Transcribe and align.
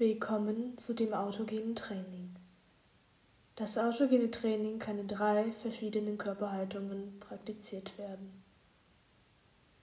Willkommen 0.00 0.78
zu 0.78 0.94
dem 0.94 1.12
autogenen 1.12 1.74
Training. 1.74 2.32
Das 3.56 3.76
autogene 3.76 4.30
Training 4.30 4.78
kann 4.78 4.96
in 4.96 5.08
drei 5.08 5.50
verschiedenen 5.50 6.16
Körperhaltungen 6.18 7.18
praktiziert 7.18 7.98
werden. 7.98 8.30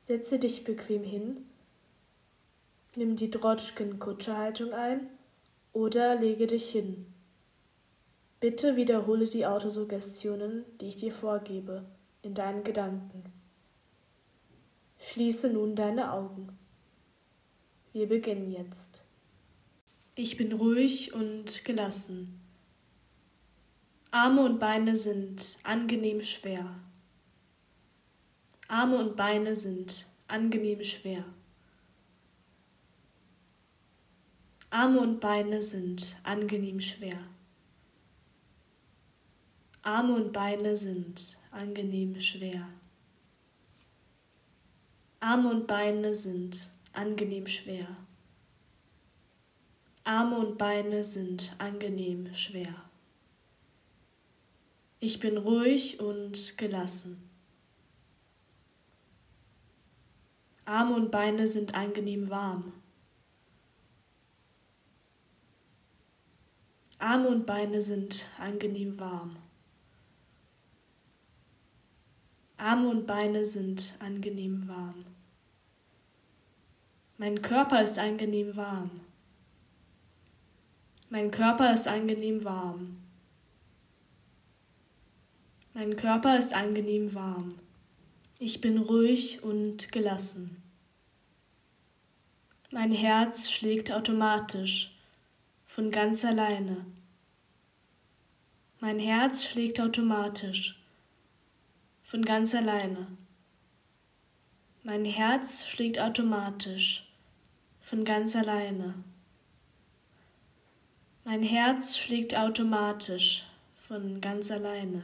Setze 0.00 0.38
dich 0.38 0.64
bequem 0.64 1.02
hin, 1.02 1.44
nimm 2.96 3.16
die 3.16 3.30
Drotschken-Kutsche-Haltung 3.30 4.72
ein 4.72 5.10
oder 5.74 6.14
lege 6.14 6.46
dich 6.46 6.70
hin. 6.70 7.12
Bitte 8.40 8.76
wiederhole 8.76 9.26
die 9.26 9.44
Autosuggestionen, 9.44 10.64
die 10.80 10.88
ich 10.88 10.96
dir 10.96 11.12
vorgebe, 11.12 11.84
in 12.22 12.32
deinen 12.32 12.64
Gedanken. 12.64 13.24
Schließe 15.00 15.52
nun 15.52 15.76
deine 15.76 16.14
Augen. 16.14 16.58
Wir 17.92 18.08
beginnen 18.08 18.50
jetzt. 18.50 19.02
Ich 20.20 20.36
bin 20.36 20.52
ruhig 20.52 21.14
und 21.14 21.64
gelassen. 21.64 22.40
Arme 24.10 24.40
und 24.40 24.58
Beine 24.58 24.96
sind 24.96 25.58
angenehm 25.62 26.20
schwer. 26.20 26.74
Arme 28.66 28.96
und 28.98 29.14
Beine 29.14 29.54
sind 29.54 30.06
angenehm 30.26 30.82
schwer. 30.82 31.24
Arme 34.70 34.98
und 34.98 35.20
Beine 35.20 35.62
sind 35.62 36.16
angenehm 36.24 36.80
schwer. 36.80 37.20
Arme 39.82 40.16
und 40.16 40.32
Beine 40.32 40.76
sind 40.76 41.38
angenehm 41.52 42.18
schwer. 42.18 42.68
Arme 45.20 45.48
und 45.48 45.68
Beine 45.68 46.12
sind 46.16 46.72
angenehm 46.92 47.46
schwer. 47.46 47.86
Arme 50.08 50.38
und 50.38 50.56
Beine 50.56 51.04
sind 51.04 51.54
angenehm 51.58 52.34
schwer. 52.34 52.74
Ich 55.00 55.20
bin 55.20 55.36
ruhig 55.36 56.00
und 56.00 56.56
gelassen. 56.56 57.28
Arme 60.64 60.94
und 60.94 61.10
Beine 61.10 61.46
sind 61.46 61.74
angenehm 61.74 62.30
warm. 62.30 62.72
Arme 66.98 67.28
und 67.28 67.44
Beine 67.44 67.82
sind 67.82 68.24
angenehm 68.38 68.98
warm. 68.98 69.36
Arme 72.56 72.88
und 72.88 73.06
Beine 73.06 73.44
sind 73.44 73.92
angenehm 73.98 74.66
warm. 74.68 75.04
Mein 77.18 77.42
Körper 77.42 77.82
ist 77.82 77.98
angenehm 77.98 78.56
warm. 78.56 79.02
Mein 81.10 81.30
Körper 81.30 81.72
ist 81.72 81.88
angenehm 81.88 82.44
warm. 82.44 82.98
Mein 85.72 85.96
Körper 85.96 86.38
ist 86.38 86.52
angenehm 86.52 87.14
warm. 87.14 87.54
Ich 88.38 88.60
bin 88.60 88.76
ruhig 88.76 89.42
und 89.42 89.90
gelassen. 89.90 90.62
Mein 92.70 92.92
Herz 92.92 93.50
schlägt 93.50 93.90
automatisch, 93.90 94.94
von 95.64 95.90
ganz 95.90 96.26
alleine. 96.26 96.84
Mein 98.80 98.98
Herz 98.98 99.46
schlägt 99.46 99.80
automatisch, 99.80 100.78
von 102.02 102.22
ganz 102.22 102.54
alleine. 102.54 103.06
Mein 104.82 105.06
Herz 105.06 105.66
schlägt 105.66 105.98
automatisch, 105.98 107.08
von 107.80 108.04
ganz 108.04 108.36
alleine. 108.36 108.92
Mein 111.30 111.42
Herz 111.42 111.98
schlägt 111.98 112.34
automatisch 112.34 113.44
von 113.86 114.22
ganz 114.22 114.50
alleine. 114.50 115.02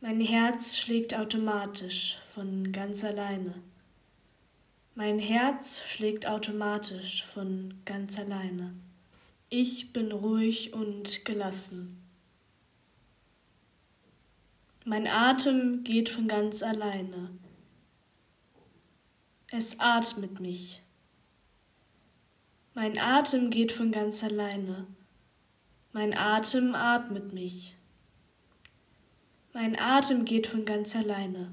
Mein 0.00 0.20
Herz 0.20 0.78
schlägt 0.78 1.12
automatisch 1.12 2.20
von 2.32 2.70
ganz 2.70 3.02
alleine. 3.02 3.56
Mein 4.94 5.18
Herz 5.18 5.82
schlägt 5.84 6.28
automatisch 6.28 7.24
von 7.24 7.80
ganz 7.84 8.16
alleine. 8.16 8.74
Ich 9.48 9.92
bin 9.92 10.12
ruhig 10.12 10.72
und 10.72 11.24
gelassen. 11.24 12.00
Mein 14.84 15.08
Atem 15.08 15.82
geht 15.82 16.10
von 16.10 16.28
ganz 16.28 16.62
alleine. 16.62 17.28
Es 19.50 19.80
atmet 19.80 20.38
mich. 20.38 20.83
Mein 22.76 22.98
Atem 22.98 23.50
geht 23.50 23.70
von 23.70 23.92
ganz 23.92 24.24
alleine. 24.24 24.88
Mein 25.92 26.12
Atem 26.12 26.74
atmet 26.74 27.32
mich. 27.32 27.76
Mein 29.52 29.78
Atem 29.78 30.24
geht 30.24 30.48
von 30.48 30.64
ganz 30.64 30.96
alleine. 30.96 31.52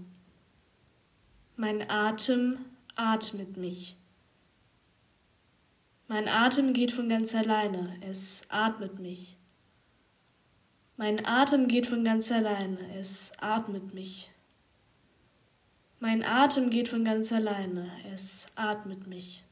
Mein 1.55 1.87
Atem 1.91 2.65
atmet 2.95 3.55
mich. 3.55 3.95
Mein 6.07 6.27
Atem 6.27 6.73
geht 6.73 6.91
von 6.91 7.07
ganz 7.07 7.35
alleine. 7.35 7.99
Es 8.01 8.47
atmet 8.49 8.97
mich. 8.97 9.37
Mein 10.97 11.23
Atem 11.23 11.67
geht 11.67 11.85
von 11.85 12.03
ganz 12.03 12.31
alleine. 12.31 12.79
Es 12.95 13.33
atmet 13.39 13.93
mich. 13.93 14.31
Mein 15.99 16.23
Atem 16.23 16.71
geht 16.71 16.89
von 16.89 17.05
ganz 17.05 17.31
alleine. 17.31 17.91
Es 18.11 18.47
atmet 18.55 19.05
mich. 19.05 19.43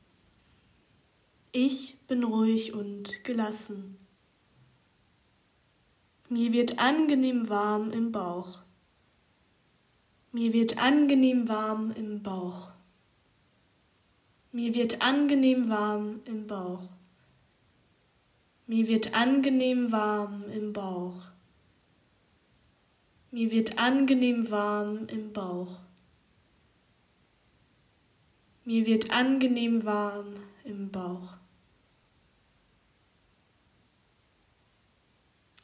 Ich 1.51 1.97
bin 2.07 2.23
ruhig 2.23 2.73
und 2.73 3.23
gelassen. 3.23 3.97
Mir 6.29 6.53
wird 6.53 6.77
angenehm 6.77 7.49
warm 7.49 7.89
im 7.89 8.11
Bauch. 8.11 8.59
Mir 10.31 10.53
wird 10.53 10.77
angenehm 10.77 11.47
warm 11.47 11.89
im 11.89 12.21
Bauch. 12.21 12.69
Mir 14.51 14.75
wird 14.75 15.01
angenehm 15.01 15.69
warm 15.69 16.19
im 16.25 16.45
Bauch. 16.45 16.83
Mir 18.67 18.87
wird 18.87 19.15
angenehm 19.15 19.91
warm 19.91 20.43
im 20.51 20.71
Bauch. 20.71 21.29
Mir 23.31 23.51
wird 23.51 23.79
angenehm 23.79 24.51
warm 24.51 25.07
im 25.07 25.33
Bauch. 25.33 25.79
Mir 28.65 28.85
wird 28.85 29.09
angenehm 29.09 29.83
warm 29.83 30.35
im 30.63 30.91
Bauch. 30.91 31.33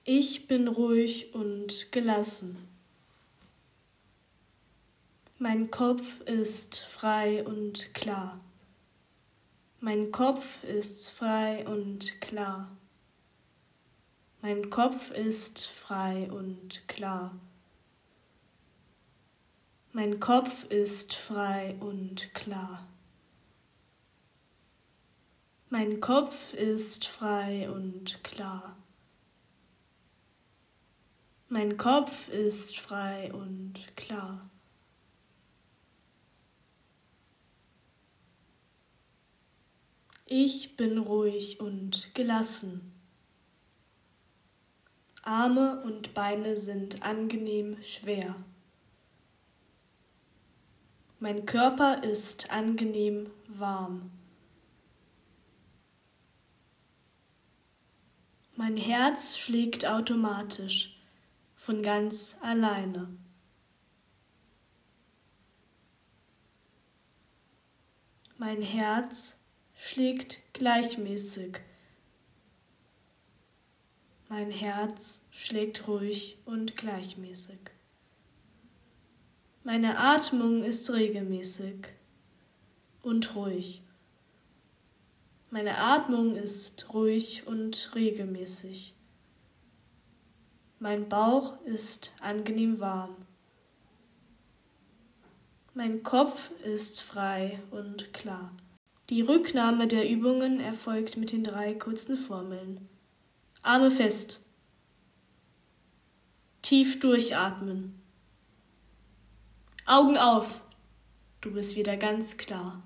Ich 0.03 0.47
bin 0.47 0.67
ruhig 0.67 1.33
und 1.33 1.91
gelassen. 1.91 2.67
Mein 5.39 5.72
Kopf 5.72 6.22
ist 6.22 6.78
frei 6.78 7.44
und 7.44 7.94
klar. 7.94 8.39
Mein 9.79 10.11
Kopf 10.11 10.63
ist 10.63 11.09
frei 11.09 11.67
und 11.67 12.22
klar. 12.22 12.72
Mein 14.41 14.69
Kopf 14.69 15.12
ist 15.12 15.66
frei 15.66 16.31
und 16.31 16.88
klar. 16.88 17.33
Mein 19.91 20.19
Kopf 20.19 20.66
ist 20.66 21.16
frei 21.16 21.75
und 21.79 22.33
klar. 22.33 22.88
Mein 25.78 26.00
Kopf 26.00 26.53
ist 26.53 27.06
frei 27.06 27.69
und 27.69 28.24
klar. 28.24 28.78
Mein 31.50 31.75
Kopf 31.75 32.30
ist 32.30 32.80
frei 32.80 33.34
und 33.34 33.74
klar. 33.97 34.50
Ich 40.25 40.78
bin 40.78 40.97
ruhig 40.97 41.59
und 41.59 42.16
gelassen. 42.16 42.94
Arme 45.24 45.81
und 45.83 46.13
Beine 46.13 46.56
sind 46.56 47.04
angenehm 47.04 47.83
schwer. 47.83 48.38
Mein 51.19 51.45
Körper 51.45 52.01
ist 52.01 52.50
angenehm 52.50 53.30
warm. 53.50 54.10
Mein 58.57 58.78
Herz 58.78 59.38
schlägt 59.38 59.86
automatisch 59.86 60.96
von 61.57 61.84
ganz 61.84 62.38
alleine. 62.42 63.10
Mein 68.38 68.62
Herz 68.62 69.36
schlägt 69.75 70.54
gleichmäßig. 70.54 71.60
Mein 74.30 74.52
Herz 74.52 75.19
schlägt 75.31 75.90
ruhig 75.90 76.38
und 76.46 76.78
gleichmäßig. 76.78 77.60
Meine 79.66 79.98
Atmung 79.98 80.63
ist 80.63 80.90
regelmäßig 80.92 81.88
und 83.02 83.36
ruhig. 83.36 83.84
Meine 85.56 85.78
Atmung 85.78 86.36
ist 86.36 86.94
ruhig 86.94 87.48
und 87.48 87.92
regelmäßig. 87.96 88.94
Mein 90.80 91.07
Bauch 91.07 91.62
ist 91.63 92.13
angenehm 92.19 92.81
warm. 92.81 93.16
Mein 95.74 96.04
Kopf 96.04 96.52
ist 96.66 97.00
frei 97.00 97.62
und 97.72 98.13
klar. 98.13 98.52
Die 99.10 99.22
Rücknahme 99.22 99.88
der 99.88 100.10
Übungen 100.10 100.60
erfolgt 100.60 101.16
mit 101.16 101.31
den 101.31 101.46
drei 101.46 101.74
kurzen 101.74 102.18
Formeln. 102.18 102.90
Arme 103.62 103.92
fest. 103.92 104.44
Tief 106.63 107.00
durchatmen. 107.00 108.02
Augen 109.86 110.18
auf. 110.18 110.60
Du 111.40 111.54
bist 111.54 111.78
wieder 111.78 111.96
ganz 111.96 112.36
klar. 112.36 112.84